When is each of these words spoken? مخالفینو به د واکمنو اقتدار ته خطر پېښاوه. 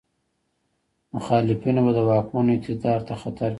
مخالفینو 1.15 1.81
به 1.85 1.91
د 1.97 1.99
واکمنو 2.09 2.51
اقتدار 2.57 2.99
ته 3.07 3.13
خطر 3.21 3.35
پېښاوه. 3.37 3.49